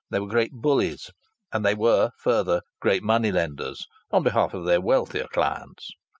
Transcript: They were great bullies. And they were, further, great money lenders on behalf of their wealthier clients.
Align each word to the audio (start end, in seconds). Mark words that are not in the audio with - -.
They 0.09 0.19
were 0.19 0.25
great 0.25 0.51
bullies. 0.51 1.11
And 1.53 1.63
they 1.63 1.75
were, 1.75 2.09
further, 2.17 2.63
great 2.79 3.03
money 3.03 3.31
lenders 3.31 3.85
on 4.09 4.23
behalf 4.23 4.55
of 4.55 4.65
their 4.65 4.81
wealthier 4.81 5.27
clients. 5.27 5.91